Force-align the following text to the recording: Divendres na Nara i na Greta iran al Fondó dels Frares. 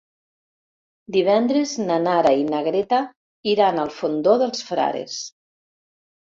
Divendres 1.17 1.73
na 1.81 1.97
Nara 2.05 2.31
i 2.43 2.47
na 2.47 2.61
Greta 2.69 3.03
iran 3.53 3.83
al 3.83 3.93
Fondó 3.99 4.35
dels 4.45 4.65
Frares. 4.71 5.21